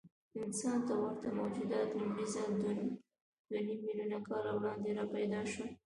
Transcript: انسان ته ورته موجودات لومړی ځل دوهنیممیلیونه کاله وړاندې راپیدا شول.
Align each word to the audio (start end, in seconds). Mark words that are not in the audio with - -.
انسان 0.43 0.79
ته 0.87 0.93
ورته 1.01 1.27
موجودات 1.39 1.89
لومړی 1.99 2.25
ځل 2.33 2.49
دوهنیممیلیونه 2.61 4.17
کاله 4.27 4.51
وړاندې 4.55 4.89
راپیدا 4.99 5.41
شول. 5.51 5.69